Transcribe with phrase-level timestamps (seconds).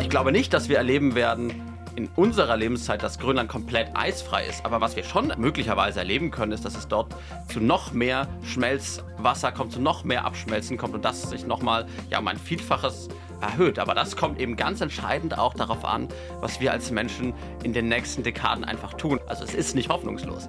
[0.00, 1.52] Ich glaube nicht, dass wir erleben werden,
[1.96, 4.64] in unserer Lebenszeit, dass Grönland komplett eisfrei ist.
[4.64, 7.14] Aber was wir schon möglicherweise erleben können, ist, dass es dort
[7.48, 12.18] zu noch mehr Schmelzwasser kommt, zu noch mehr Abschmelzen kommt und das sich nochmal ja,
[12.18, 13.08] um ein Vielfaches
[13.40, 13.78] erhöht.
[13.78, 16.08] Aber das kommt eben ganz entscheidend auch darauf an,
[16.40, 19.20] was wir als Menschen in den nächsten Dekaden einfach tun.
[19.26, 20.48] Also es ist nicht hoffnungslos.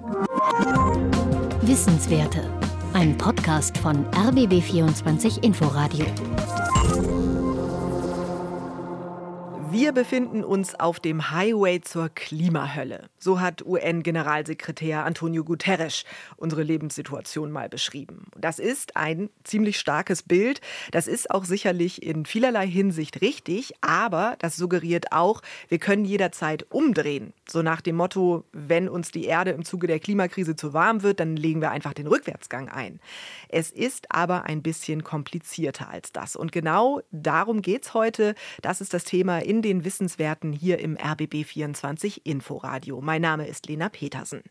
[1.62, 2.50] Wissenswerte.
[2.92, 6.06] Ein Podcast von RBB24 Inforadio.
[9.70, 13.10] Wir befinden uns auf dem Highway zur Klimahölle.
[13.18, 16.04] So hat UN-Generalsekretär Antonio Guterres
[16.36, 18.28] unsere Lebenssituation mal beschrieben.
[18.36, 20.62] Das ist ein ziemlich starkes Bild.
[20.90, 26.66] Das ist auch sicherlich in vielerlei Hinsicht richtig, aber das suggeriert auch, wir können jederzeit
[26.70, 27.34] umdrehen.
[27.50, 31.18] So nach dem Motto, wenn uns die Erde im Zuge der Klimakrise zu warm wird,
[31.18, 33.00] dann legen wir einfach den Rückwärtsgang ein.
[33.48, 36.36] Es ist aber ein bisschen komplizierter als das.
[36.36, 38.34] Und genau darum geht es heute.
[38.60, 43.00] Das ist das Thema in den Wissenswerten hier im RBB24 Inforadio.
[43.00, 44.42] Mein Name ist Lena Petersen.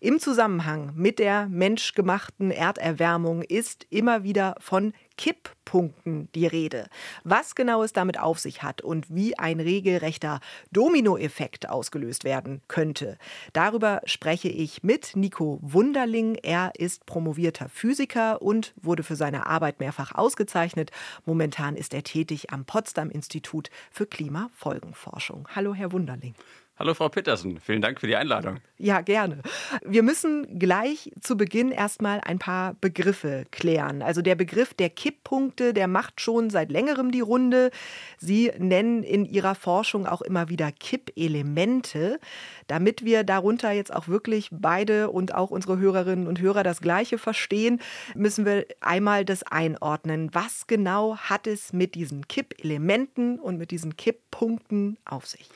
[0.00, 6.88] Im Zusammenhang mit der menschgemachten Erderwärmung ist immer wieder von Kipppunkten die Rede.
[7.24, 10.40] Was genau es damit auf sich hat und wie ein regelrechter
[10.72, 13.18] Dominoeffekt ausgelöst werden könnte,
[13.52, 16.36] darüber spreche ich mit Nico Wunderling.
[16.36, 20.90] Er ist promovierter Physiker und wurde für seine Arbeit mehrfach ausgezeichnet.
[21.24, 25.48] Momentan ist er tätig am Potsdam Institut für Klimafolgenforschung.
[25.54, 26.34] Hallo, Herr Wunderling.
[26.78, 28.58] Hallo Frau Petersen, vielen Dank für die Einladung.
[28.76, 29.40] Ja, gerne.
[29.82, 34.02] Wir müssen gleich zu Beginn erstmal ein paar Begriffe klären.
[34.02, 37.70] Also der Begriff der Kipppunkte, der macht schon seit längerem die Runde.
[38.18, 42.20] Sie nennen in Ihrer Forschung auch immer wieder Kippelemente.
[42.66, 47.16] Damit wir darunter jetzt auch wirklich beide und auch unsere Hörerinnen und Hörer das Gleiche
[47.16, 47.80] verstehen,
[48.14, 50.28] müssen wir einmal das einordnen.
[50.34, 55.48] Was genau hat es mit diesen Kippelementen und mit diesen Kipppunkten auf sich?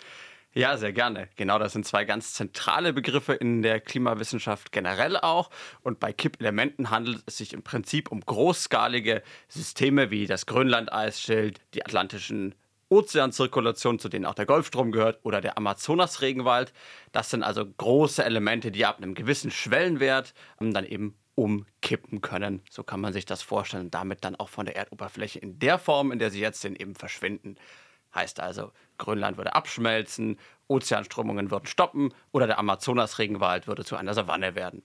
[0.52, 1.28] Ja, sehr gerne.
[1.36, 5.48] Genau, das sind zwei ganz zentrale Begriffe in der Klimawissenschaft generell auch.
[5.82, 11.84] Und bei Kippelementen handelt es sich im Prinzip um großskalige Systeme wie das Grönland-Eisschild, die
[11.84, 12.56] atlantischen
[12.88, 16.72] Ozeanzirkulation, zu denen auch der Golfstrom gehört, oder der Amazonas-Regenwald.
[17.12, 22.62] Das sind also große Elemente, die ab einem gewissen Schwellenwert ähm, dann eben umkippen können.
[22.68, 25.78] So kann man sich das vorstellen und damit dann auch von der Erdoberfläche in der
[25.78, 27.56] Form, in der sie jetzt sind, eben verschwinden.
[28.14, 30.38] Heißt also, Grönland würde abschmelzen,
[30.68, 34.82] Ozeanströmungen würden stoppen oder der Amazonas-Regenwald würde zu einer Savanne werden.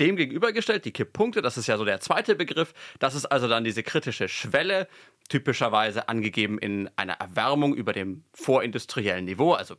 [0.00, 3.64] Dem gegenübergestellt die Kipppunkte, das ist ja so der zweite Begriff, das ist also dann
[3.64, 4.88] diese kritische Schwelle,
[5.28, 9.76] typischerweise angegeben in einer Erwärmung über dem vorindustriellen Niveau, also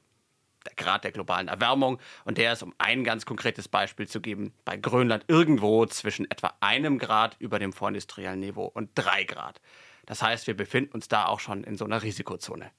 [0.66, 2.00] der Grad der globalen Erwärmung.
[2.25, 6.53] Und der ist, um ein ganz konkretes Beispiel zu geben, bei Grönland irgendwo zwischen etwa
[6.59, 9.59] einem Grad über dem vorindustriellen Niveau und drei Grad.
[10.06, 12.72] Das heißt, wir befinden uns da auch schon in so einer Risikozone.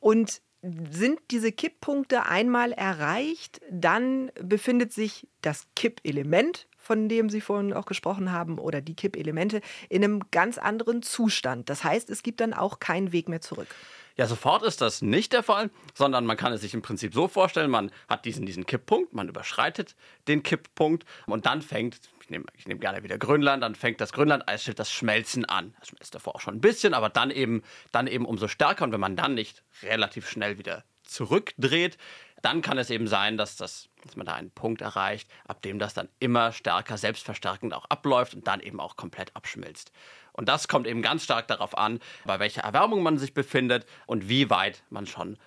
[0.00, 7.72] Und sind diese Kipppunkte einmal erreicht, dann befindet sich das Kippelement, von dem Sie vorhin
[7.72, 11.68] auch gesprochen haben, oder die Kippelemente in einem ganz anderen Zustand.
[11.68, 13.68] Das heißt, es gibt dann auch keinen Weg mehr zurück.
[14.16, 17.28] Ja, sofort ist das nicht der Fall, sondern man kann es sich im Prinzip so
[17.28, 19.96] vorstellen, man hat diesen, diesen Kipppunkt, man überschreitet
[20.28, 24.12] den Kipppunkt und dann fängt, ich nehme ich nehm gerne wieder Grönland, dann fängt das
[24.12, 25.74] Grönland-Eisschild das Schmelzen an.
[25.80, 28.92] Das schmelzt davor auch schon ein bisschen, aber dann eben, dann eben umso stärker und
[28.92, 31.98] wenn man dann nicht relativ schnell wieder zurückdreht,
[32.42, 35.78] dann kann es eben sein, dass, das, dass man da einen Punkt erreicht, ab dem
[35.78, 39.92] das dann immer stärker selbstverstärkend auch abläuft und dann eben auch komplett abschmilzt.
[40.32, 44.28] Und das kommt eben ganz stark darauf an, bei welcher Erwärmung man sich befindet und
[44.28, 45.38] wie weit man schon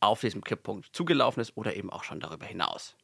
[0.00, 2.94] auf diesem Kipppunkt zugelaufen ist oder eben auch schon darüber hinaus.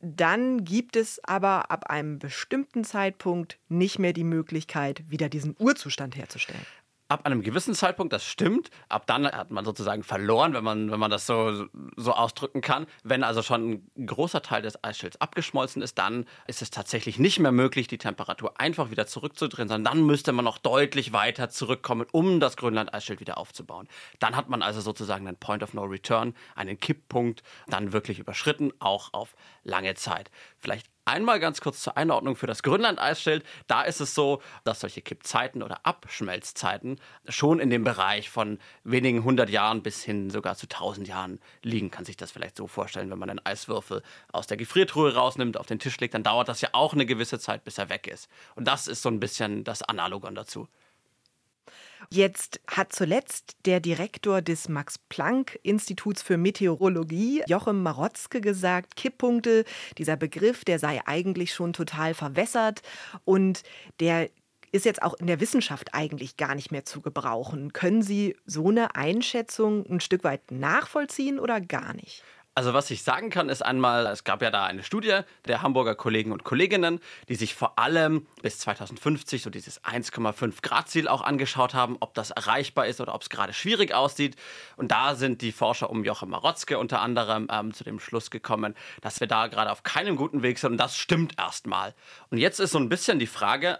[0.00, 6.16] Dann gibt es aber ab einem bestimmten Zeitpunkt nicht mehr die Möglichkeit, wieder diesen Urzustand
[6.16, 6.66] herzustellen
[7.08, 10.98] ab einem gewissen Zeitpunkt, das stimmt, ab dann hat man sozusagen verloren, wenn man, wenn
[10.98, 12.86] man das so, so ausdrücken kann.
[13.04, 17.38] Wenn also schon ein großer Teil des Eisschilds abgeschmolzen ist, dann ist es tatsächlich nicht
[17.38, 22.06] mehr möglich, die Temperatur einfach wieder zurückzudrehen, sondern dann müsste man noch deutlich weiter zurückkommen,
[22.12, 23.88] um das Grönland-Eisschild wieder aufzubauen.
[24.18, 28.72] Dann hat man also sozusagen einen Point of No Return, einen Kipppunkt, dann wirklich überschritten,
[28.78, 30.30] auch auf lange Zeit.
[30.58, 33.44] Vielleicht Einmal ganz kurz zur Einordnung für das Grönland-Eisschild.
[33.68, 36.98] Da ist es so, dass solche Kippzeiten oder Abschmelzzeiten
[37.28, 41.92] schon in dem Bereich von wenigen hundert Jahren bis hin sogar zu tausend Jahren liegen.
[41.92, 45.66] Kann sich das vielleicht so vorstellen, wenn man einen Eiswürfel aus der Gefriertruhe rausnimmt, auf
[45.66, 48.28] den Tisch legt, dann dauert das ja auch eine gewisse Zeit, bis er weg ist.
[48.56, 50.66] Und das ist so ein bisschen das Analogon dazu.
[52.10, 59.64] Jetzt hat zuletzt der Direktor des Max-Planck-Instituts für Meteorologie, Jochem Marotzke, gesagt, Kipppunkte,
[59.98, 62.82] dieser Begriff, der sei eigentlich schon total verwässert
[63.24, 63.62] und
[64.00, 64.28] der
[64.72, 67.72] ist jetzt auch in der Wissenschaft eigentlich gar nicht mehr zu gebrauchen.
[67.72, 72.22] Können Sie so eine Einschätzung ein Stück weit nachvollziehen oder gar nicht?
[72.56, 75.94] Also was ich sagen kann, ist einmal, es gab ja da eine Studie der Hamburger
[75.94, 81.20] Kollegen und Kolleginnen, die sich vor allem bis 2050 so dieses 1,5 Grad Ziel auch
[81.20, 84.36] angeschaut haben, ob das erreichbar ist oder ob es gerade schwierig aussieht.
[84.76, 88.74] Und da sind die Forscher um Joachim Marotzke unter anderem ähm, zu dem Schluss gekommen,
[89.02, 90.70] dass wir da gerade auf keinem guten Weg sind.
[90.72, 91.92] Und das stimmt erstmal.
[92.30, 93.78] Und jetzt ist so ein bisschen die Frage,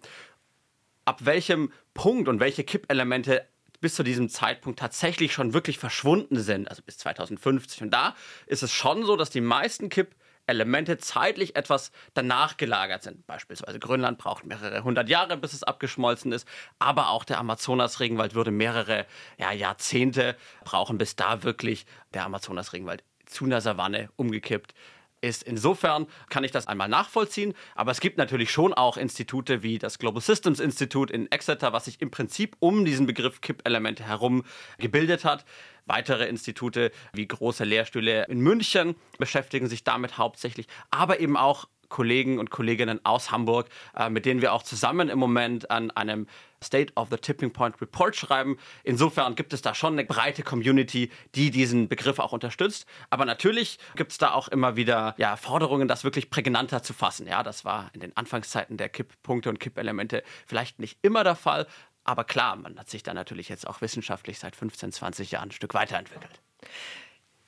[1.06, 3.46] ab welchem Punkt und welche Kippelemente
[3.80, 7.82] bis zu diesem Zeitpunkt tatsächlich schon wirklich verschwunden sind, also bis 2050.
[7.82, 8.14] Und da
[8.46, 13.26] ist es schon so, dass die meisten Kippelemente zeitlich etwas danach gelagert sind.
[13.26, 16.46] Beispielsweise Grönland braucht mehrere hundert Jahre, bis es abgeschmolzen ist,
[16.78, 19.06] aber auch der Amazonas-Regenwald würde mehrere
[19.38, 24.74] ja, Jahrzehnte brauchen, bis da wirklich der Amazonas-Regenwald zu einer Savanne umgekippt
[25.26, 25.42] ist.
[25.42, 29.98] Insofern kann ich das einmal nachvollziehen, aber es gibt natürlich schon auch Institute wie das
[29.98, 34.44] Global Systems Institute in Exeter, was sich im Prinzip um diesen Begriff Kippelemente herum
[34.78, 35.44] gebildet hat.
[35.86, 42.38] Weitere Institute wie große Lehrstühle in München beschäftigen sich damit hauptsächlich, aber eben auch Kollegen
[42.38, 46.26] und Kolleginnen aus Hamburg, äh, mit denen wir auch zusammen im Moment an einem
[46.62, 48.58] State of the Tipping Point Report schreiben.
[48.82, 52.86] Insofern gibt es da schon eine breite Community, die diesen Begriff auch unterstützt.
[53.10, 57.26] Aber natürlich gibt es da auch immer wieder ja, Forderungen, das wirklich prägnanter zu fassen.
[57.26, 61.66] Ja, das war in den Anfangszeiten der Kipppunkte und Kippelemente vielleicht nicht immer der Fall.
[62.04, 65.52] Aber klar, man hat sich da natürlich jetzt auch wissenschaftlich seit 15, 20 Jahren ein
[65.52, 66.40] Stück weiterentwickelt.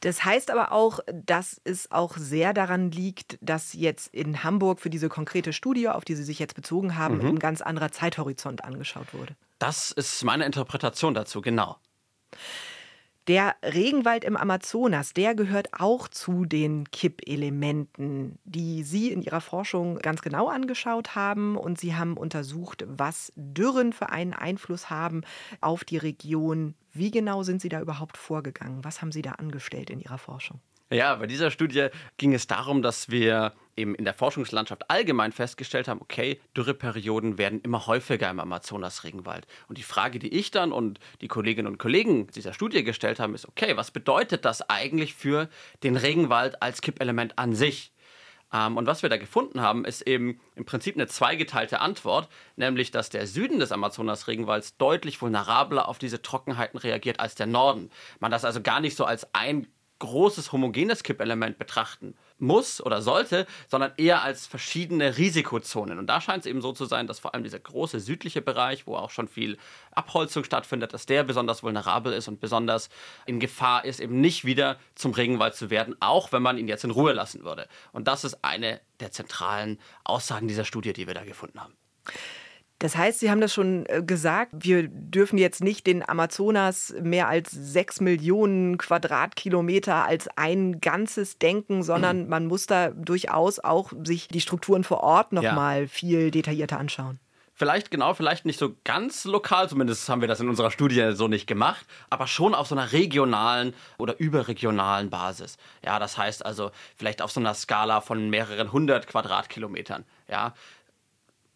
[0.00, 4.90] Das heißt aber auch, dass es auch sehr daran liegt, dass jetzt in Hamburg für
[4.90, 7.26] diese konkrete Studie, auf die Sie sich jetzt bezogen haben, mhm.
[7.26, 9.34] ein ganz anderer Zeithorizont angeschaut wurde.
[9.58, 11.76] Das ist meine Interpretation dazu, genau.
[13.28, 19.98] Der Regenwald im Amazonas, der gehört auch zu den Kippelementen, die Sie in Ihrer Forschung
[19.98, 21.58] ganz genau angeschaut haben.
[21.58, 25.24] Und Sie haben untersucht, was Dürren für einen Einfluss haben
[25.60, 26.74] auf die Region.
[26.98, 28.84] Wie genau sind Sie da überhaupt vorgegangen?
[28.84, 30.60] Was haben Sie da angestellt in Ihrer Forschung?
[30.90, 35.86] Ja, bei dieser Studie ging es darum, dass wir eben in der Forschungslandschaft allgemein festgestellt
[35.86, 39.46] haben, okay, Dürreperioden werden immer häufiger im Amazonas-Regenwald.
[39.68, 43.34] Und die Frage, die ich dann und die Kolleginnen und Kollegen dieser Studie gestellt haben,
[43.34, 45.48] ist, okay, was bedeutet das eigentlich für
[45.84, 47.92] den Regenwald als Kippelement an sich?
[48.52, 52.90] Ähm, und was wir da gefunden haben, ist eben im Prinzip eine zweigeteilte Antwort, nämlich
[52.90, 57.90] dass der Süden des Amazonas-Regenwalds deutlich vulnerabler auf diese Trockenheiten reagiert als der Norden.
[58.20, 59.66] Man das also gar nicht so als ein
[59.98, 65.98] großes homogenes Kippelement betrachten muss oder sollte, sondern eher als verschiedene Risikozonen.
[65.98, 68.86] Und da scheint es eben so zu sein, dass vor allem dieser große südliche Bereich,
[68.86, 69.58] wo auch schon viel
[69.92, 72.88] Abholzung stattfindet, dass der besonders vulnerabel ist und besonders
[73.26, 76.84] in Gefahr ist, eben nicht wieder zum Regenwald zu werden, auch wenn man ihn jetzt
[76.84, 77.68] in Ruhe lassen würde.
[77.92, 81.74] Und das ist eine der zentralen Aussagen dieser Studie, die wir da gefunden haben.
[82.80, 87.28] Das heißt, Sie haben das schon äh, gesagt, wir dürfen jetzt nicht den Amazonas mehr
[87.28, 94.28] als sechs Millionen Quadratkilometer als ein Ganzes denken, sondern man muss da durchaus auch sich
[94.28, 95.86] die Strukturen vor Ort nochmal ja.
[95.88, 97.18] viel detaillierter anschauen.
[97.58, 101.26] Vielleicht genau, vielleicht nicht so ganz lokal, zumindest haben wir das in unserer Studie so
[101.26, 105.56] nicht gemacht, aber schon auf so einer regionalen oder überregionalen Basis.
[105.84, 110.04] Ja, das heißt also vielleicht auf so einer Skala von mehreren hundert Quadratkilometern.
[110.28, 110.54] Ja,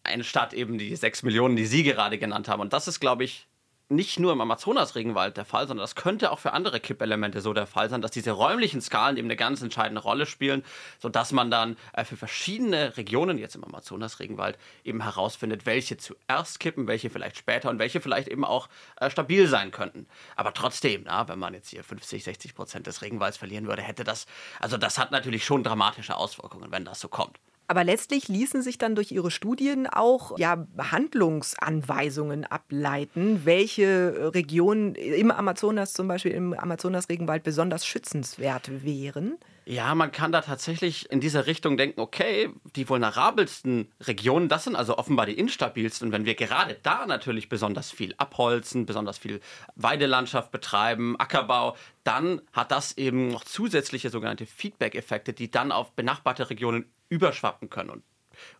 [0.03, 2.61] eine Stadt eben die sechs Millionen, die Sie gerade genannt haben.
[2.61, 3.47] Und das ist, glaube ich,
[3.89, 7.67] nicht nur im Amazonas-Regenwald der Fall, sondern das könnte auch für andere Kippelemente so der
[7.67, 10.63] Fall sein, dass diese räumlichen Skalen eben eine ganz entscheidende Rolle spielen,
[10.99, 16.87] sodass man dann äh, für verschiedene Regionen, jetzt im Amazonas-Regenwald, eben herausfindet, welche zuerst kippen,
[16.87, 18.67] welche vielleicht später und welche vielleicht eben auch
[18.99, 20.07] äh, stabil sein könnten.
[20.35, 24.03] Aber trotzdem, na, wenn man jetzt hier 50, 60 Prozent des Regenwalds verlieren würde, hätte
[24.03, 24.25] das,
[24.59, 27.37] also das hat natürlich schon dramatische Auswirkungen, wenn das so kommt.
[27.73, 35.31] Aber letztlich ließen sich dann durch Ihre Studien auch ja, Handlungsanweisungen ableiten, welche Regionen im
[35.31, 39.39] Amazonas, zum Beispiel im Amazonas-Regenwald, besonders schützenswert wären.
[39.65, 44.75] Ja, man kann da tatsächlich in dieser Richtung denken, okay, die vulnerabelsten Regionen, das sind
[44.75, 46.09] also offenbar die instabilsten.
[46.09, 49.39] Und wenn wir gerade da natürlich besonders viel abholzen, besonders viel
[49.75, 56.51] Weidelandschaft betreiben, Ackerbau, dann hat das eben noch zusätzliche sogenannte Feedback-Effekte, die dann auf benachbarte
[56.51, 57.89] Regionen überschwappen können.
[57.89, 58.03] Und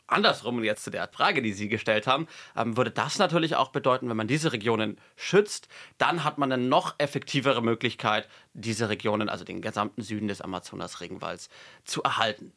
[0.07, 4.09] andersrum jetzt zu der Frage, die Sie gestellt haben, ähm, würde das natürlich auch bedeuten,
[4.09, 5.67] wenn man diese Regionen schützt,
[5.97, 11.49] dann hat man eine noch effektivere Möglichkeit, diese Regionen, also den gesamten Süden des Amazonas-Regenwalds,
[11.83, 12.53] zu erhalten.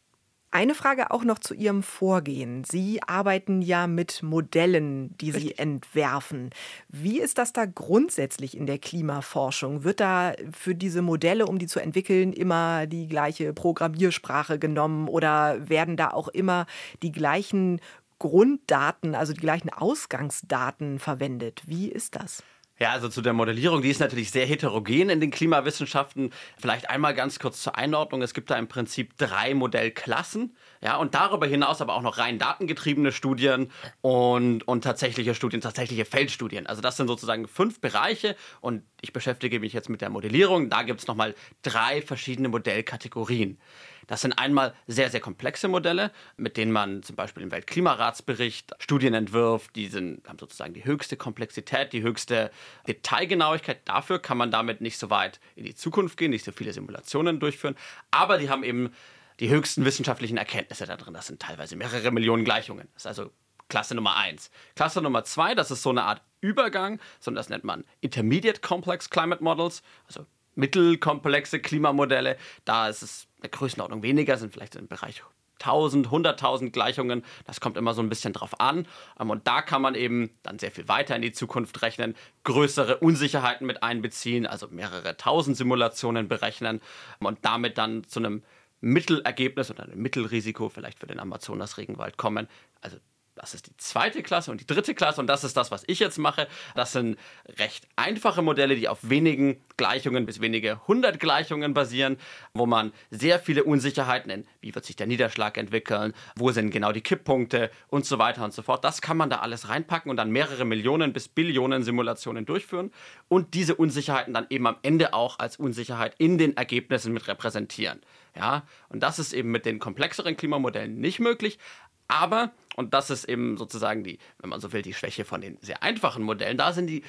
[0.57, 2.65] Eine Frage auch noch zu Ihrem Vorgehen.
[2.65, 5.59] Sie arbeiten ja mit Modellen, die Sie Richtig.
[5.59, 6.49] entwerfen.
[6.89, 9.85] Wie ist das da grundsätzlich in der Klimaforschung?
[9.85, 15.69] Wird da für diese Modelle, um die zu entwickeln, immer die gleiche Programmiersprache genommen oder
[15.69, 16.65] werden da auch immer
[17.03, 17.79] die gleichen
[18.19, 21.65] Grunddaten, also die gleichen Ausgangsdaten verwendet.
[21.67, 22.43] Wie ist das?
[22.79, 26.31] Ja, also zu der Modellierung, die ist natürlich sehr heterogen in den Klimawissenschaften.
[26.59, 28.21] Vielleicht einmal ganz kurz zur Einordnung.
[28.21, 30.55] Es gibt da im Prinzip drei Modellklassen.
[30.83, 33.71] Ja, und darüber hinaus aber auch noch rein datengetriebene Studien
[34.03, 36.67] und, und tatsächliche Studien, tatsächliche Feldstudien.
[36.67, 40.69] Also das sind sozusagen fünf Bereiche und ich beschäftige mich jetzt mit der Modellierung.
[40.69, 43.59] Da gibt es nochmal drei verschiedene Modellkategorien.
[44.07, 49.15] Das sind einmal sehr, sehr komplexe Modelle, mit denen man zum Beispiel im Weltklimaratsbericht Studien
[49.15, 49.75] entwirft.
[49.77, 52.51] Die sind, haben sozusagen die höchste Komplexität, die höchste
[52.87, 53.81] Detailgenauigkeit.
[53.85, 57.41] Dafür kann man damit nicht so weit in die Zukunft gehen, nicht so viele Simulationen
[57.41, 57.77] durchführen.
[58.11, 58.93] Aber die haben eben
[59.41, 61.15] die höchsten wissenschaftlichen Erkenntnisse da drin.
[61.15, 62.89] Das sind teilweise mehrere Millionen Gleichungen.
[62.95, 63.31] Das ist also
[63.69, 64.51] Klasse Nummer eins.
[64.77, 69.11] Klasse Nummer zwei, das ist so eine Art Übergang, sondern das nennt man Intermediate Complex
[69.11, 72.37] Climate Models, also mittelkomplexe Klimamodelle.
[72.65, 75.23] Da ist es eine Größenordnung weniger, sind vielleicht im Bereich
[75.61, 77.25] 1000, 100.000 Gleichungen.
[77.45, 78.87] Das kommt immer so ein bisschen drauf an.
[79.19, 82.15] Ähm, und da kann man eben dann sehr viel weiter in die Zukunft rechnen,
[82.45, 86.81] größere Unsicherheiten mit einbeziehen, also mehrere tausend Simulationen berechnen
[87.21, 88.43] und damit dann zu einem
[88.81, 92.49] Mittelergebnis oder einem Mittelrisiko vielleicht für den Amazonas-Regenwald kommen.
[92.83, 92.99] Also
[93.37, 95.99] das ist die zweite Klasse und die dritte Klasse und das ist das, was ich
[95.99, 96.49] jetzt mache.
[96.75, 97.19] Das sind
[97.59, 102.17] recht einfache Modelle, die auf wenigen Gleichungen bis wenige hundert Gleichungen basieren,
[102.55, 106.93] wo man sehr viele Unsicherheiten in, wie wird sich der Niederschlag entwickeln, wo sind genau
[106.93, 108.85] die Kipppunkte und so weiter und so fort.
[108.85, 112.91] Das kann man da alles reinpacken und dann mehrere Millionen bis Billionen Simulationen durchführen
[113.29, 118.01] und diese Unsicherheiten dann eben am Ende auch als Unsicherheit in den Ergebnissen mit repräsentieren.
[118.35, 121.59] Ja, und das ist eben mit den komplexeren Klimamodellen nicht möglich.
[122.09, 125.59] Aber, und das ist eben sozusagen die, wenn man so will, die Schwäche von den
[125.61, 127.03] sehr einfachen Modellen, da sind die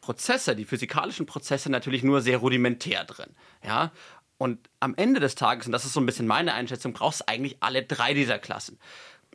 [0.00, 3.30] Prozesse, die physikalischen Prozesse natürlich nur sehr rudimentär drin.
[3.64, 3.90] Ja?
[4.36, 7.28] Und am Ende des Tages, und das ist so ein bisschen meine Einschätzung, brauchst du
[7.28, 8.78] eigentlich alle drei dieser Klassen.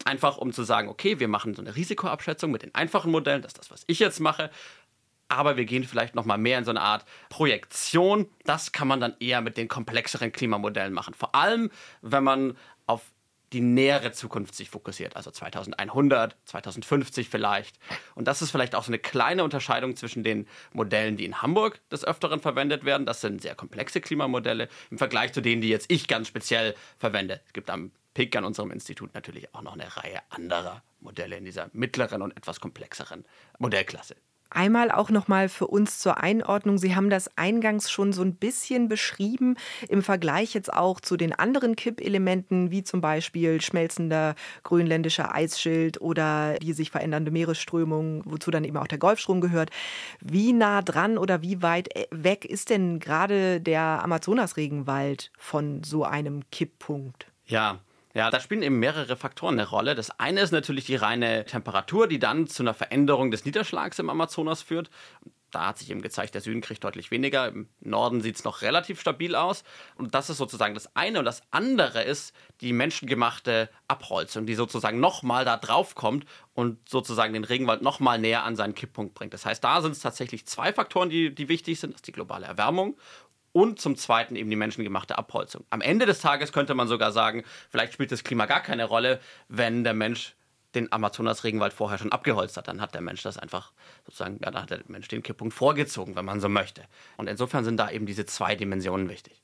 [0.05, 3.53] Einfach um zu sagen, okay, wir machen so eine Risikoabschätzung mit den einfachen Modellen, das
[3.53, 4.51] ist das, was ich jetzt mache.
[5.27, 8.27] Aber wir gehen vielleicht noch mal mehr in so eine Art Projektion.
[8.45, 11.13] Das kann man dann eher mit den komplexeren Klimamodellen machen.
[11.13, 11.69] Vor allem,
[12.01, 12.57] wenn man
[12.87, 13.01] auf
[13.53, 17.77] die nähere Zukunft sich fokussiert, also 2100, 2050 vielleicht.
[18.15, 21.81] Und das ist vielleicht auch so eine kleine Unterscheidung zwischen den Modellen, die in Hamburg
[21.89, 23.05] des Öfteren verwendet werden.
[23.05, 27.41] Das sind sehr komplexe Klimamodelle im Vergleich zu denen, die jetzt ich ganz speziell verwende.
[27.45, 31.45] Es gibt am PIC an unserem Institut natürlich auch noch eine Reihe anderer Modelle in
[31.45, 33.25] dieser mittleren und etwas komplexeren
[33.59, 34.15] Modellklasse.
[34.51, 36.79] Einmal auch noch mal für uns zur Einordnung.
[36.79, 39.55] Sie haben das eingangs schon so ein bisschen beschrieben
[39.89, 46.55] im Vergleich jetzt auch zu den anderen Kippelementen, wie zum Beispiel schmelzender grönländischer Eisschild oder
[46.55, 49.69] die sich verändernde Meeresströmung, wozu dann eben auch der Golfstrom gehört.
[50.19, 56.03] Wie nah dran oder wie weit äh, weg ist denn gerade der Amazonasregenwald von so
[56.03, 57.27] einem Kipppunkt?
[57.45, 57.79] Ja,
[58.19, 59.95] ja, da spielen eben mehrere Faktoren eine Rolle.
[59.95, 64.09] Das eine ist natürlich die reine Temperatur, die dann zu einer Veränderung des Niederschlags im
[64.09, 64.89] Amazonas führt.
[65.51, 67.47] Da hat sich eben gezeigt, der Süden kriegt deutlich weniger.
[67.47, 69.63] Im Norden sieht es noch relativ stabil aus.
[69.95, 71.19] Und das ist sozusagen das eine.
[71.19, 77.31] Und das andere ist die menschengemachte Abholzung, die sozusagen nochmal da drauf kommt und sozusagen
[77.31, 79.33] den Regenwald nochmal näher an seinen Kipppunkt bringt.
[79.33, 81.93] Das heißt, da sind es tatsächlich zwei Faktoren, die, die wichtig sind.
[81.93, 82.97] Das ist die globale Erwärmung
[83.59, 85.65] und zum Zweiten eben die menschengemachte Abholzung.
[85.69, 89.19] Am Ende des Tages könnte man sogar sagen, vielleicht spielt das Klima gar keine Rolle,
[89.49, 90.35] wenn der Mensch
[90.75, 92.69] den Amazonas-Regenwald vorher schon abgeholzt hat.
[92.69, 93.73] Dann hat der Mensch das einfach
[94.05, 96.83] sozusagen, ja, dann hat der Mensch den Kipppunkt vorgezogen, wenn man so möchte.
[97.17, 99.41] Und insofern sind da eben diese zwei Dimensionen wichtig.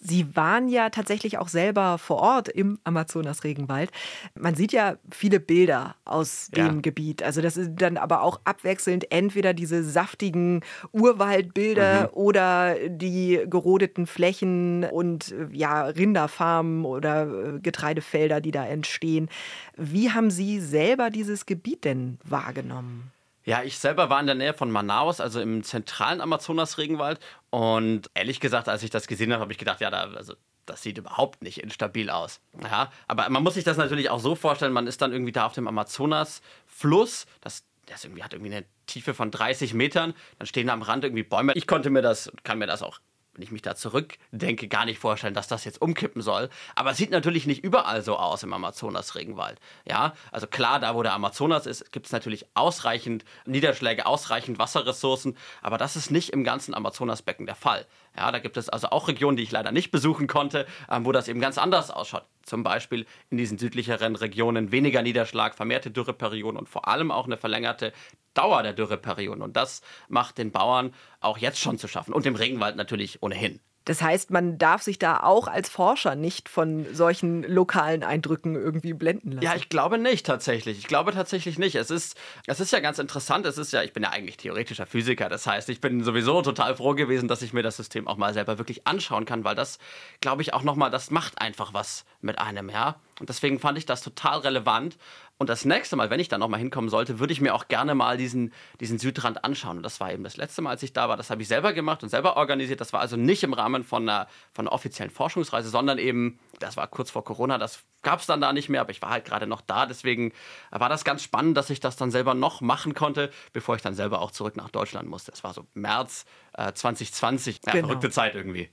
[0.00, 3.90] Sie waren ja tatsächlich auch selber vor Ort im Amazonas-Regenwald.
[4.34, 6.80] Man sieht ja viele Bilder aus dem ja.
[6.80, 7.22] Gebiet.
[7.22, 12.08] Also das sind dann aber auch abwechselnd entweder diese saftigen Urwaldbilder mhm.
[12.14, 19.28] oder die gerodeten Flächen und ja, Rinderfarmen oder äh, Getreidefelder, die da entstehen.
[19.76, 23.12] Wie haben Sie selber dieses Gebiet denn wahrgenommen?
[23.44, 27.18] Ja, ich selber war in der Nähe von Manaus, also im zentralen Amazonas-Regenwald.
[27.50, 30.34] Und ehrlich gesagt, als ich das gesehen habe, habe ich gedacht, ja, da, also,
[30.66, 32.40] das sieht überhaupt nicht instabil aus.
[32.62, 35.46] Ja, aber man muss sich das natürlich auch so vorstellen, man ist dann irgendwie da
[35.46, 40.68] auf dem Amazonas-Fluss, das, das irgendwie hat irgendwie eine Tiefe von 30 Metern, dann stehen
[40.68, 41.52] da am Rand irgendwie Bäume.
[41.56, 43.00] Ich konnte mir das, kann mir das auch
[43.34, 46.50] wenn ich mich da zurückdenke, gar nicht vorstellen, dass das jetzt umkippen soll.
[46.74, 49.58] Aber es sieht natürlich nicht überall so aus im Amazonas-Regenwald.
[49.88, 55.36] Ja, also klar, da wo der Amazonas ist, gibt es natürlich ausreichend Niederschläge, ausreichend Wasserressourcen.
[55.62, 57.86] Aber das ist nicht im ganzen Amazonasbecken der Fall.
[58.16, 61.12] Ja, da gibt es also auch Regionen, die ich leider nicht besuchen konnte, ähm, wo
[61.12, 62.24] das eben ganz anders ausschaut.
[62.42, 67.36] Zum Beispiel in diesen südlicheren Regionen weniger Niederschlag, vermehrte Dürreperioden und vor allem auch eine
[67.36, 67.92] verlängerte
[68.34, 69.42] Dauer der Dürreperioden.
[69.42, 73.60] Und das macht den Bauern auch jetzt schon zu schaffen und dem Regenwald natürlich ohnehin.
[73.84, 78.92] Das heißt, man darf sich da auch als Forscher nicht von solchen lokalen Eindrücken irgendwie
[78.92, 79.44] blenden lassen.
[79.44, 80.78] Ja, ich glaube nicht tatsächlich.
[80.78, 81.74] Ich glaube tatsächlich nicht.
[81.74, 83.44] Es ist, es ist ja ganz interessant.
[83.46, 85.28] Es ist ja, ich bin ja eigentlich theoretischer Physiker.
[85.28, 88.34] Das heißt, ich bin sowieso total froh gewesen, dass ich mir das System auch mal
[88.34, 89.78] selber wirklich anschauen kann, weil das,
[90.20, 92.96] glaube ich, auch nochmal, das macht einfach was mit einem, ja.
[93.20, 94.96] Und deswegen fand ich das total relevant.
[95.38, 97.94] Und das nächste Mal, wenn ich da nochmal hinkommen sollte, würde ich mir auch gerne
[97.94, 99.78] mal diesen, diesen Südrand anschauen.
[99.78, 101.16] Und das war eben das letzte Mal, als ich da war.
[101.16, 102.80] Das habe ich selber gemacht und selber organisiert.
[102.80, 106.76] Das war also nicht im Rahmen von einer, von einer offiziellen Forschungsreise, sondern eben, das
[106.76, 109.24] war kurz vor Corona, das gab es dann da nicht mehr, aber ich war halt
[109.24, 109.86] gerade noch da.
[109.86, 110.32] Deswegen
[110.70, 113.94] war das ganz spannend, dass ich das dann selber noch machen konnte, bevor ich dann
[113.94, 115.32] selber auch zurück nach Deutschland musste.
[115.32, 117.60] Das war so März äh, 2020.
[117.66, 117.88] Ja, genau.
[117.88, 118.70] verrückte Zeit irgendwie.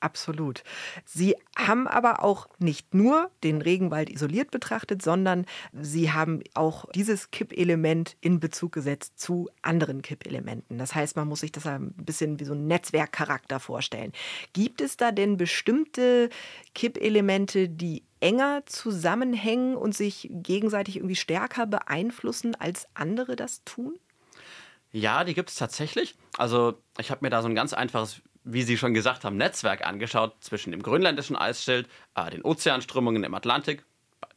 [0.00, 0.64] Absolut.
[1.04, 7.30] Sie haben aber auch nicht nur den Regenwald isoliert betrachtet, sondern Sie haben auch dieses
[7.30, 10.78] Kippelement in Bezug gesetzt zu anderen Kippelementen.
[10.78, 14.12] Das heißt, man muss sich das ein bisschen wie so ein Netzwerkcharakter vorstellen.
[14.54, 16.30] Gibt es da denn bestimmte
[16.74, 23.98] Kippelemente, die enger zusammenhängen und sich gegenseitig irgendwie stärker beeinflussen, als andere das tun?
[24.92, 26.16] Ja, die gibt es tatsächlich.
[26.36, 29.86] Also ich habe mir da so ein ganz einfaches wie Sie schon gesagt haben, Netzwerk
[29.86, 33.84] angeschaut zwischen dem grönländischen Eisschild, äh, den Ozeanströmungen im Atlantik,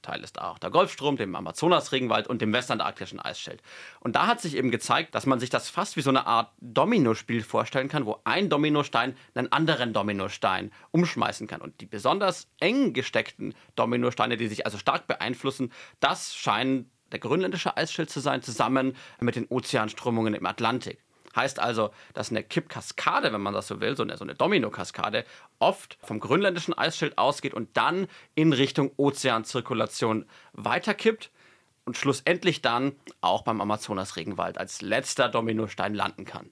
[0.04, 3.64] Teil ist auch der Golfstrom, dem Amazonasregenwald und dem westantarktischen Eisschild.
[4.00, 6.52] Und da hat sich eben gezeigt, dass man sich das fast wie so eine Art
[6.60, 11.62] Dominospiel vorstellen kann, wo ein Dominostein einen anderen Dominostein umschmeißen kann.
[11.62, 17.78] Und die besonders eng gesteckten Dominosteine, die sich also stark beeinflussen, das scheinen der grönländische
[17.78, 21.03] Eisschild zu sein, zusammen mit den Ozeanströmungen im Atlantik.
[21.36, 25.25] Heißt also, dass eine Kippkaskade, wenn man das so will, so eine, so eine Dominokaskade,
[25.60, 31.32] oft vom grönländischen Eisschild ausgeht und dann in Richtung Ozeanzirkulation weiterkippt
[31.86, 36.52] und schlussendlich dann auch beim Amazonasregenwald als letzter Dominostein landen kann.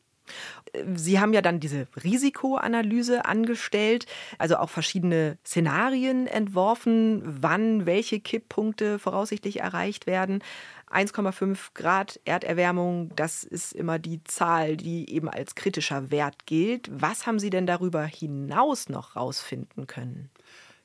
[0.95, 4.05] Sie haben ja dann diese Risikoanalyse angestellt,
[4.38, 10.41] also auch verschiedene Szenarien entworfen, wann welche Kipppunkte voraussichtlich erreicht werden.
[10.91, 16.89] 1,5 Grad Erderwärmung, das ist immer die Zahl, die eben als kritischer Wert gilt.
[16.91, 20.30] Was haben Sie denn darüber hinaus noch rausfinden können?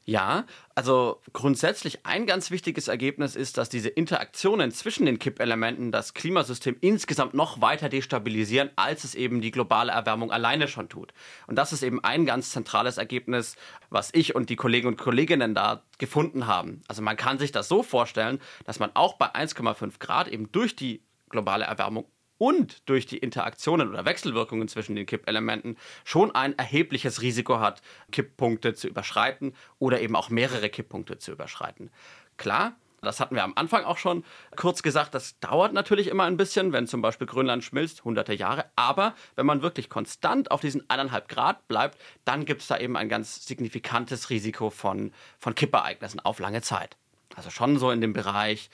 [0.08, 0.44] Ja,
[0.76, 6.76] also grundsätzlich ein ganz wichtiges Ergebnis ist, dass diese Interaktionen zwischen den Kippelementen das Klimasystem
[6.80, 11.12] insgesamt noch weiter destabilisieren, als es eben die globale Erwärmung alleine schon tut.
[11.48, 13.56] Und das ist eben ein ganz zentrales Ergebnis,
[13.90, 16.82] was ich und die Kollegen und Kolleginnen da gefunden haben.
[16.86, 20.76] Also man kann sich das so vorstellen, dass man auch bei 1,5 Grad eben durch
[20.76, 22.06] die globale Erwärmung
[22.38, 28.74] und durch die Interaktionen oder Wechselwirkungen zwischen den Kippelementen schon ein erhebliches Risiko hat, Kipppunkte
[28.74, 31.90] zu überschreiten oder eben auch mehrere Kipppunkte zu überschreiten.
[32.36, 34.24] Klar, das hatten wir am Anfang auch schon
[34.56, 38.66] kurz gesagt, das dauert natürlich immer ein bisschen, wenn zum Beispiel Grönland schmilzt, hunderte Jahre.
[38.74, 42.96] Aber wenn man wirklich konstant auf diesen eineinhalb Grad bleibt, dann gibt es da eben
[42.96, 46.96] ein ganz signifikantes Risiko von, von Kippereignissen auf lange Zeit.
[47.34, 48.70] Also schon so in dem Bereich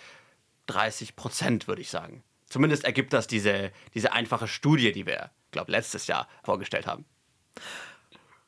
[0.66, 2.22] 30 Prozent, würde ich sagen.
[2.52, 7.06] Zumindest ergibt das diese, diese einfache Studie, die wir, glaube letztes Jahr vorgestellt haben.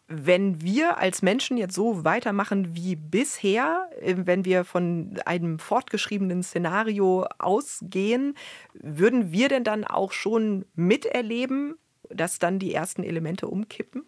[0.08, 6.42] Wenn wir als Menschen jetzt so weitermachen wie bisher, äh, wenn wir von einem fortgeschriebenen
[6.42, 8.34] Szenario ausgehen,
[8.74, 11.78] würden wir denn dann auch schon miterleben,
[12.10, 14.04] dass dann die ersten Elemente umkippen?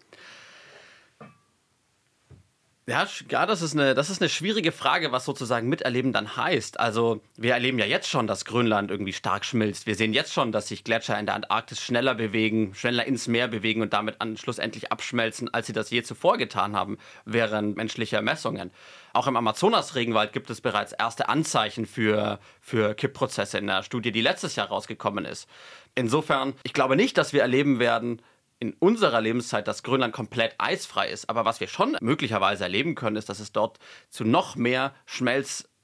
[2.88, 6.78] Ja, ja das, ist eine, das ist eine schwierige Frage, was sozusagen miterleben dann heißt.
[6.78, 9.86] Also, wir erleben ja jetzt schon, dass Grönland irgendwie stark schmilzt.
[9.88, 13.48] Wir sehen jetzt schon, dass sich Gletscher in der Antarktis schneller bewegen, schneller ins Meer
[13.48, 18.22] bewegen und damit an schlussendlich abschmelzen, als sie das je zuvor getan haben, während menschlicher
[18.22, 18.70] Messungen.
[19.12, 24.20] Auch im Amazonas-Regenwald gibt es bereits erste Anzeichen für, für Kippprozesse in der Studie, die
[24.20, 25.48] letztes Jahr rausgekommen ist.
[25.96, 28.22] Insofern, ich glaube nicht, dass wir erleben werden,
[28.58, 31.28] in unserer Lebenszeit, dass Grönland komplett eisfrei ist.
[31.28, 34.94] Aber was wir schon möglicherweise erleben können, ist, dass es dort zu noch mehr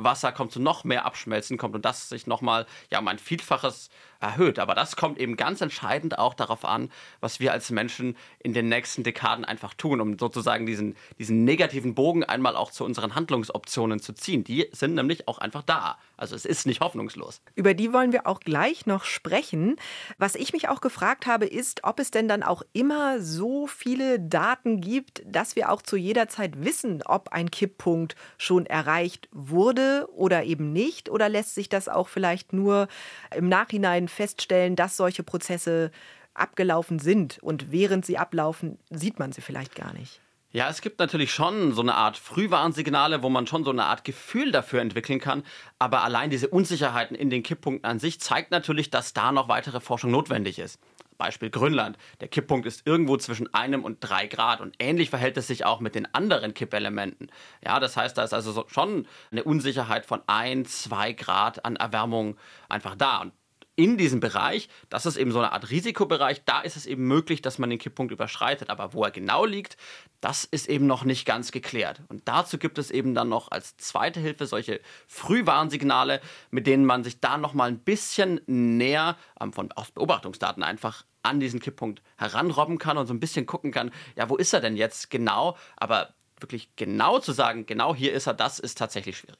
[0.02, 3.88] Schmelzwasser kommt, zu noch mehr Abschmelzen kommt und das sich nochmal ja, um ein Vielfaches
[4.20, 4.58] erhöht.
[4.58, 8.68] Aber das kommt eben ganz entscheidend auch darauf an, was wir als Menschen in den
[8.68, 14.00] nächsten Dekaden einfach tun, um sozusagen diesen, diesen negativen Bogen einmal auch zu unseren Handlungsoptionen
[14.00, 14.44] zu ziehen.
[14.44, 15.98] Die sind nämlich auch einfach da.
[16.16, 17.40] Also es ist nicht hoffnungslos.
[17.54, 19.76] Über die wollen wir auch gleich noch sprechen.
[20.18, 24.20] Was ich mich auch gefragt habe, ist, ob es denn dann auch immer so viele
[24.20, 29.91] Daten gibt, dass wir auch zu jeder Zeit wissen, ob ein Kipppunkt schon erreicht wurde
[30.14, 31.08] oder eben nicht.
[31.08, 32.88] Oder lässt sich das auch vielleicht nur
[33.34, 35.90] im Nachhinein feststellen, dass solche Prozesse
[36.34, 40.20] abgelaufen sind und während sie ablaufen, sieht man sie vielleicht gar nicht.
[40.54, 44.04] Ja, es gibt natürlich schon so eine Art Frühwarnsignale, wo man schon so eine Art
[44.04, 45.44] Gefühl dafür entwickeln kann.
[45.78, 49.80] Aber allein diese Unsicherheiten in den Kipppunkten an sich zeigt natürlich, dass da noch weitere
[49.80, 50.78] Forschung notwendig ist.
[51.22, 51.98] Beispiel Grönland.
[52.20, 55.78] Der Kipppunkt ist irgendwo zwischen einem und drei Grad und ähnlich verhält es sich auch
[55.78, 57.30] mit den anderen Kippelementen.
[57.64, 62.36] Ja, das heißt, da ist also schon eine Unsicherheit von ein, zwei Grad an Erwärmung
[62.68, 63.20] einfach da.
[63.20, 63.32] Und
[63.74, 67.40] in diesem Bereich, das ist eben so eine Art Risikobereich, da ist es eben möglich,
[67.40, 68.68] dass man den Kipppunkt überschreitet.
[68.70, 69.76] Aber wo er genau liegt,
[70.20, 72.02] das ist eben noch nicht ganz geklärt.
[72.08, 77.02] Und dazu gibt es eben dann noch als zweite Hilfe solche Frühwarnsignale, mit denen man
[77.02, 82.02] sich da noch mal ein bisschen näher ähm, von, aus Beobachtungsdaten einfach an diesen Kipppunkt
[82.16, 85.56] heranrobben kann und so ein bisschen gucken kann, ja, wo ist er denn jetzt genau?
[85.76, 89.38] Aber wirklich genau zu sagen, genau hier ist er, das ist tatsächlich schwierig.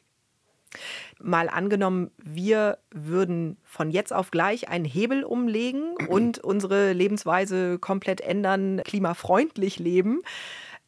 [1.20, 8.20] Mal angenommen, wir würden von jetzt auf gleich einen Hebel umlegen und unsere Lebensweise komplett
[8.20, 10.22] ändern, klimafreundlich leben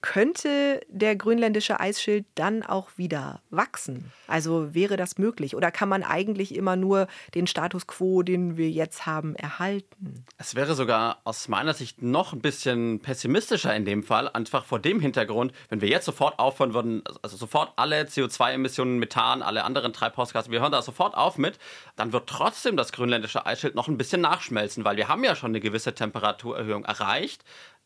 [0.05, 4.12] könnte der grönländische Eisschild dann auch wieder wachsen?
[4.27, 5.57] Also wäre das möglich?
[5.57, 10.27] Oder kann man eigentlich immer nur den Status quo, den wir jetzt haben, erhalten?
[10.37, 14.79] Es wäre sogar aus meiner Sicht noch ein bisschen pessimistischer in dem Fall, einfach vor
[14.79, 19.95] dem Hintergrund, wenn wir jetzt sofort aufhören würden, also sofort alle CO2-Emissionen, Methan, alle anderen
[19.95, 21.59] Treibhausgase, wir hören da sofort auf mit,
[21.97, 25.53] dann wird trotzdem das grönländische Eisschild noch ein bisschen nachschmelzen, weil wir haben ja schon
[25.53, 27.43] eine gewisse Temperaturerhöhung erreicht.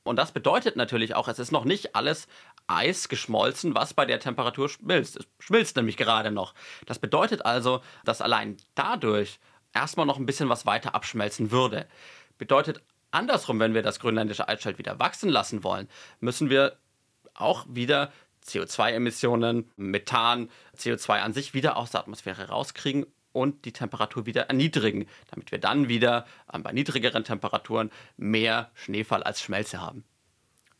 [0.08, 2.26] Und das bedeutet natürlich auch, es ist noch nicht alles
[2.66, 5.16] Eis geschmolzen, was bei der Temperatur schmilzt.
[5.16, 6.54] Es schmilzt nämlich gerade noch.
[6.86, 9.38] Das bedeutet also, dass allein dadurch
[9.72, 11.86] erstmal noch ein bisschen was weiter abschmelzen würde.
[12.38, 15.88] Bedeutet andersrum, wenn wir das grönländische Eisschild wieder wachsen lassen wollen,
[16.20, 16.76] müssen wir
[17.34, 18.12] auch wieder
[18.46, 23.06] CO2-Emissionen, Methan, CO2 an sich wieder aus der Atmosphäre rauskriegen
[23.38, 29.22] und die Temperatur wieder erniedrigen, damit wir dann wieder äh, bei niedrigeren Temperaturen mehr Schneefall
[29.22, 30.04] als Schmelze haben.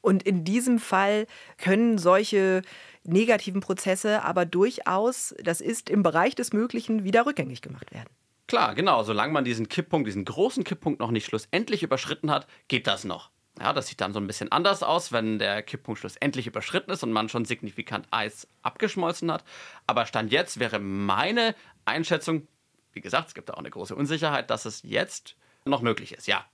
[0.01, 2.63] Und in diesem Fall können solche
[3.05, 8.09] negativen Prozesse aber durchaus, das ist im Bereich des Möglichen, wieder rückgängig gemacht werden.
[8.47, 9.03] Klar, genau.
[9.03, 13.31] Solange man diesen Kipppunkt, diesen großen Kipppunkt noch nicht schlussendlich überschritten hat, geht das noch.
[13.61, 17.03] Ja, das sieht dann so ein bisschen anders aus, wenn der Kipppunkt schlussendlich überschritten ist
[17.03, 19.45] und man schon signifikant Eis abgeschmolzen hat.
[19.87, 21.57] Aber Stand jetzt wäre meine
[21.89, 22.47] Einschätzung,
[22.93, 26.27] wie gesagt, es gibt da auch eine große Unsicherheit, dass es jetzt noch möglich ist,
[26.27, 26.45] ja.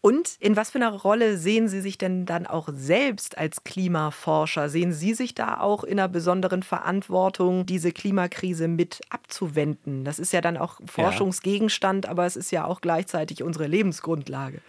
[0.00, 4.68] Und in was für einer Rolle sehen Sie sich denn dann auch selbst als Klimaforscher?
[4.68, 10.04] Sehen Sie sich da auch in einer besonderen Verantwortung, diese Klimakrise mit abzuwenden?
[10.04, 14.60] Das ist ja dann auch Forschungsgegenstand, aber es ist ja auch gleichzeitig unsere Lebensgrundlage.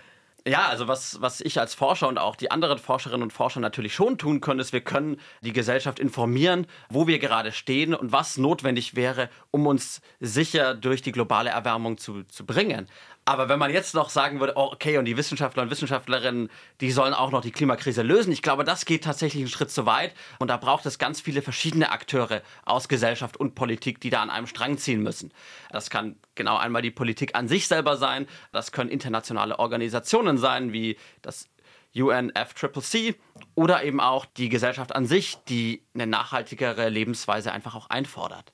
[0.49, 3.93] Ja, also was, was ich als Forscher und auch die anderen Forscherinnen und Forscher natürlich
[3.93, 8.39] schon tun können, ist, wir können die Gesellschaft informieren, wo wir gerade stehen und was
[8.39, 12.87] notwendig wäre, um uns sicher durch die globale Erwärmung zu, zu bringen.
[13.29, 16.49] Aber wenn man jetzt noch sagen würde, oh, okay, und die Wissenschaftler und Wissenschaftlerinnen,
[16.81, 19.85] die sollen auch noch die Klimakrise lösen, ich glaube, das geht tatsächlich einen Schritt zu
[19.85, 20.15] weit.
[20.39, 24.31] Und da braucht es ganz viele verschiedene Akteure aus Gesellschaft und Politik, die da an
[24.31, 25.31] einem Strang ziehen müssen.
[25.69, 30.73] Das kann genau einmal die Politik an sich selber sein, das können internationale Organisationen sein,
[30.73, 31.49] wie das
[31.95, 33.13] UNFCCC
[33.53, 38.53] oder eben auch die Gesellschaft an sich, die eine nachhaltigere Lebensweise einfach auch einfordert.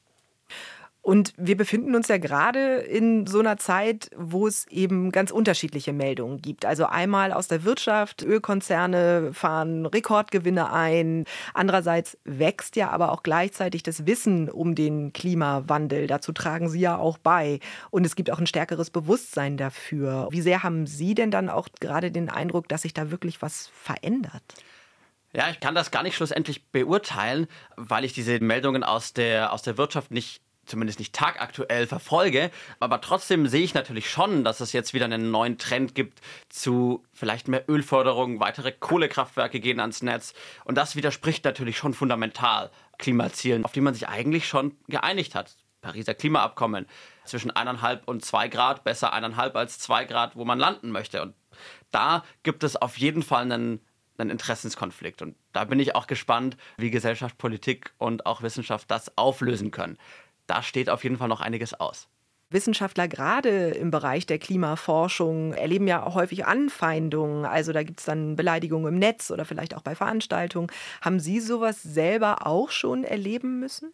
[1.06, 5.94] Und wir befinden uns ja gerade in so einer Zeit, wo es eben ganz unterschiedliche
[5.94, 6.66] Meldungen gibt.
[6.66, 11.26] Also einmal aus der Wirtschaft, Ölkonzerne fahren Rekordgewinne ein.
[11.54, 16.08] Andererseits wächst ja aber auch gleichzeitig das Wissen um den Klimawandel.
[16.08, 17.60] Dazu tragen Sie ja auch bei.
[17.92, 20.30] Und es gibt auch ein stärkeres Bewusstsein dafür.
[20.32, 23.70] Wie sehr haben Sie denn dann auch gerade den Eindruck, dass sich da wirklich was
[23.76, 24.42] verändert?
[25.34, 29.62] Ja, ich kann das gar nicht schlussendlich beurteilen, weil ich diese Meldungen aus der, aus
[29.62, 32.52] der Wirtschaft nicht zumindest nicht tagaktuell verfolge.
[32.80, 37.04] Aber trotzdem sehe ich natürlich schon, dass es jetzt wieder einen neuen Trend gibt zu
[37.14, 40.34] vielleicht mehr Ölförderung, weitere Kohlekraftwerke gehen ans Netz.
[40.64, 45.56] Und das widerspricht natürlich schon fundamental Klimazielen, auf die man sich eigentlich schon geeinigt hat.
[45.82, 46.88] Pariser Klimaabkommen
[47.26, 51.22] zwischen eineinhalb und zwei Grad, besser eineinhalb als zwei Grad, wo man landen möchte.
[51.22, 51.36] Und
[51.92, 53.80] da gibt es auf jeden Fall einen
[54.18, 55.22] einen Interessenskonflikt.
[55.22, 59.98] Und da bin ich auch gespannt, wie Gesellschaft, Politik und auch Wissenschaft das auflösen können
[60.48, 62.08] da steht auf jeden Fall noch einiges aus.
[62.52, 67.46] Wissenschaftler gerade im Bereich der Klimaforschung erleben ja auch häufig Anfeindungen.
[67.46, 70.72] Also da gibt es dann Beleidigungen im Netz oder vielleicht auch bei Veranstaltungen.
[71.02, 73.94] Haben Sie sowas selber auch schon erleben müssen?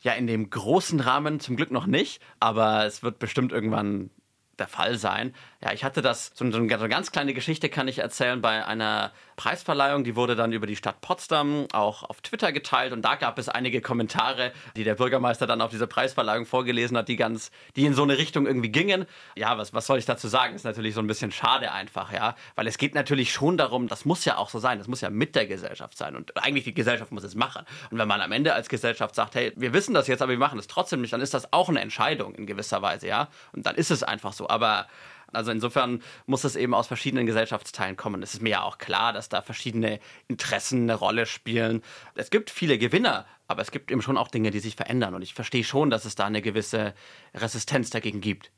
[0.00, 4.10] Ja, in dem großen Rahmen zum Glück noch nicht, aber es wird bestimmt irgendwann
[4.58, 5.34] der Fall sein.
[5.66, 10.04] Ja, ich hatte das, so eine, ganz kleine Geschichte kann ich erzählen bei einer Preisverleihung,
[10.04, 13.48] die wurde dann über die Stadt Potsdam auch auf Twitter geteilt und da gab es
[13.48, 17.94] einige Kommentare, die der Bürgermeister dann auf dieser Preisverleihung vorgelesen hat, die ganz, die in
[17.94, 19.06] so eine Richtung irgendwie gingen.
[19.34, 20.54] Ja, was, was soll ich dazu sagen?
[20.54, 24.04] Ist natürlich so ein bisschen schade einfach, ja, weil es geht natürlich schon darum, das
[24.04, 26.74] muss ja auch so sein, das muss ja mit der Gesellschaft sein und eigentlich die
[26.74, 27.64] Gesellschaft muss es machen.
[27.90, 30.38] Und wenn man am Ende als Gesellschaft sagt, hey, wir wissen das jetzt, aber wir
[30.38, 33.66] machen es trotzdem nicht, dann ist das auch eine Entscheidung in gewisser Weise, ja, und
[33.66, 34.48] dann ist es einfach so.
[34.48, 34.86] Aber
[35.32, 38.22] Also insofern muss es eben aus verschiedenen Gesellschaftsteilen kommen.
[38.22, 41.82] Es ist mir ja auch klar, dass da verschiedene Interessen eine Rolle spielen.
[42.14, 45.14] Es gibt viele Gewinner, aber es gibt eben schon auch Dinge, die sich verändern.
[45.14, 46.94] Und ich verstehe schon, dass es da eine gewisse
[47.34, 48.50] Resistenz dagegen gibt.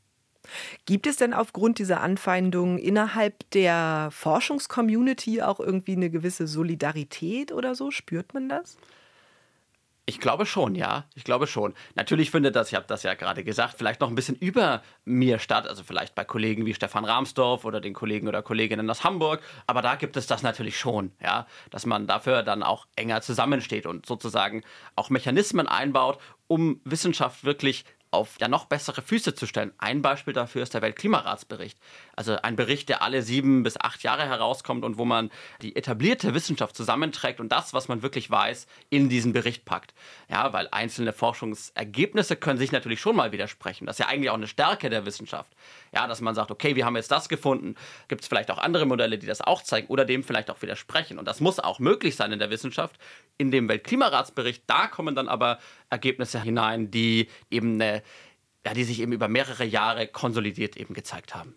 [0.86, 7.74] Gibt es denn aufgrund dieser Anfeindungen innerhalb der Forschungscommunity auch irgendwie eine gewisse Solidarität oder
[7.74, 7.90] so?
[7.90, 8.76] Spürt man das?
[10.08, 11.04] Ich glaube schon, ja.
[11.14, 11.74] Ich glaube schon.
[11.94, 15.38] Natürlich findet das, ich habe das ja gerade gesagt, vielleicht noch ein bisschen über mir
[15.38, 15.68] statt.
[15.68, 19.42] Also vielleicht bei Kollegen wie Stefan Rahmsdorf oder den Kollegen oder Kolleginnen aus Hamburg.
[19.66, 21.46] Aber da gibt es das natürlich schon, ja.
[21.68, 24.64] Dass man dafür dann auch enger zusammensteht und sozusagen
[24.96, 29.72] auch Mechanismen einbaut, um Wissenschaft wirklich auf ja noch bessere Füße zu stellen.
[29.76, 31.78] Ein Beispiel dafür ist der Weltklimaratsbericht.
[32.18, 35.30] Also ein Bericht, der alle sieben bis acht Jahre herauskommt und wo man
[35.62, 39.94] die etablierte Wissenschaft zusammenträgt und das, was man wirklich weiß, in diesen Bericht packt.
[40.28, 43.86] Ja, weil einzelne Forschungsergebnisse können sich natürlich schon mal widersprechen.
[43.86, 45.52] Das ist ja eigentlich auch eine Stärke der Wissenschaft.
[45.94, 47.76] Ja, dass man sagt, okay, wir haben jetzt das gefunden.
[48.08, 51.20] Gibt es vielleicht auch andere Modelle, die das auch zeigen oder dem vielleicht auch widersprechen.
[51.20, 52.98] Und das muss auch möglich sein in der Wissenschaft.
[53.36, 58.02] In dem Weltklimaratsbericht, da kommen dann aber Ergebnisse hinein, die eben eine,
[58.66, 61.54] ja, die sich eben über mehrere Jahre konsolidiert eben gezeigt haben.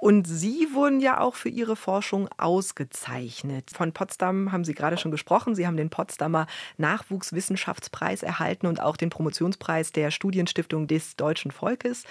[0.00, 3.70] Und Sie wurden ja auch für Ihre Forschung ausgezeichnet.
[3.70, 5.54] Von Potsdam haben Sie gerade schon gesprochen.
[5.54, 6.46] Sie haben den Potsdamer
[6.78, 12.04] Nachwuchswissenschaftspreis erhalten und auch den Promotionspreis der Studienstiftung des deutschen Volkes.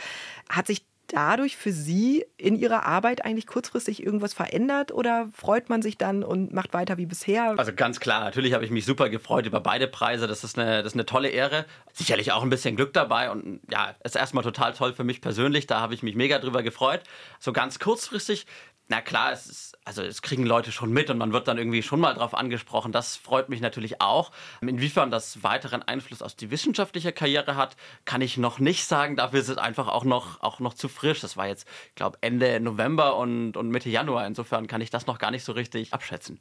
[0.50, 5.82] Hat sich dadurch für Sie in Ihrer Arbeit eigentlich kurzfristig irgendwas verändert oder freut man
[5.82, 7.56] sich dann und macht weiter wie bisher?
[7.58, 10.28] Also ganz klar, natürlich habe ich mich super gefreut über beide Preise.
[10.28, 11.66] Das ist eine, das ist eine tolle Ehre.
[11.94, 15.68] Sicherlich auch ein bisschen Glück dabei und ja, ist erstmal total toll für mich persönlich.
[15.68, 17.02] Da habe ich mich mega drüber gefreut.
[17.40, 18.46] So ganz kurzfristig
[18.92, 21.84] na klar, es ist, also es kriegen Leute schon mit und man wird dann irgendwie
[21.84, 22.92] schon mal drauf angesprochen.
[22.92, 24.32] Das freut mich natürlich auch.
[24.62, 29.16] Inwiefern das weiteren Einfluss auf die wissenschaftliche Karriere hat, kann ich noch nicht sagen.
[29.16, 31.22] Dafür ist es einfach auch noch, auch noch zu frisch.
[31.22, 34.28] Das war jetzt, ich glaube, Ende November und, und Mitte Januar.
[34.28, 36.40] Insofern kann ich das noch gar nicht so richtig abschätzen.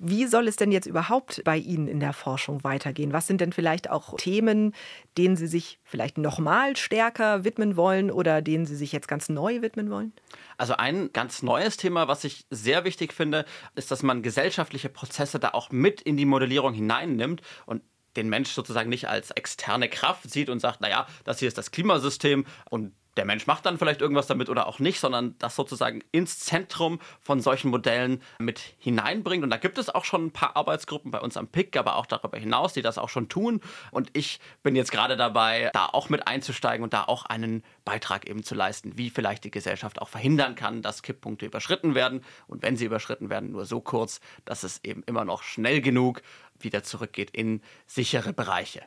[0.00, 3.12] Wie soll es denn jetzt überhaupt bei Ihnen in der Forschung weitergehen?
[3.12, 4.74] Was sind denn vielleicht auch Themen,
[5.18, 9.62] denen Sie sich vielleicht nochmal stärker widmen wollen oder denen Sie sich jetzt ganz neu
[9.62, 10.12] widmen wollen?
[10.56, 15.38] Also ein ganz neues Thema, was ich sehr wichtig finde, ist, dass man gesellschaftliche Prozesse
[15.38, 17.82] da auch mit in die Modellierung hineinnimmt und
[18.16, 21.70] den Mensch sozusagen nicht als externe Kraft sieht und sagt, naja, das hier ist das
[21.70, 26.02] Klimasystem und der Mensch macht dann vielleicht irgendwas damit oder auch nicht, sondern das sozusagen
[26.12, 29.42] ins Zentrum von solchen Modellen mit hineinbringt.
[29.42, 32.06] Und da gibt es auch schon ein paar Arbeitsgruppen bei uns am PIC, aber auch
[32.06, 33.60] darüber hinaus, die das auch schon tun.
[33.90, 38.28] Und ich bin jetzt gerade dabei, da auch mit einzusteigen und da auch einen Beitrag
[38.28, 42.22] eben zu leisten, wie vielleicht die Gesellschaft auch verhindern kann, dass Kipppunkte überschritten werden.
[42.46, 46.22] Und wenn sie überschritten werden, nur so kurz, dass es eben immer noch schnell genug
[46.58, 48.82] wieder zurückgeht in sichere Bereiche.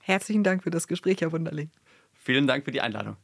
[0.00, 1.70] Herzlichen Dank für das Gespräch, Herr Wunderling.
[2.22, 3.16] Vielen Dank für die Einladung.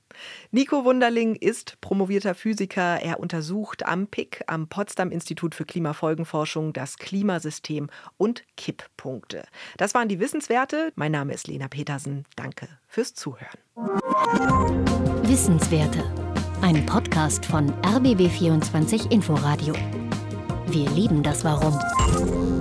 [0.50, 3.02] Nico Wunderling ist promovierter Physiker.
[3.02, 9.44] Er untersucht am PIC, am Potsdam Institut für Klimafolgenforschung, das Klimasystem und Kipppunkte.
[9.76, 10.92] Das waren die Wissenswerte.
[10.94, 12.24] Mein Name ist Lena Petersen.
[12.36, 13.58] Danke fürs Zuhören.
[15.24, 16.02] Wissenswerte.
[16.62, 19.74] Ein Podcast von RBB24 Inforadio.
[20.68, 22.55] Wir lieben das Warum.